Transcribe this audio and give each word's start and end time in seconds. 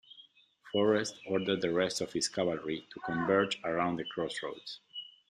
Forrest 0.71 1.19
ordered 1.27 1.61
the 1.61 1.71
rest 1.71 2.01
of 2.01 2.13
his 2.13 2.27
cavalry 2.27 2.87
to 2.91 2.99
converge 3.01 3.59
around 3.63 3.97
the 3.97 4.05
crossroads. 4.05 4.79